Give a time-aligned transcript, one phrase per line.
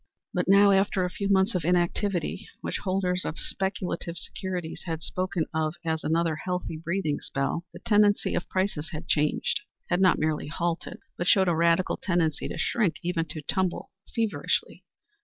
[0.33, 5.45] But now, after a few months of inactivity, which holders of speculative securities had spoken
[5.53, 9.59] of as another healthy breathing spell, the tendency of prices had changed.
[9.91, 14.83] Had not merely halted, but showed a radical tendency to shrink; even to tumble feverishly.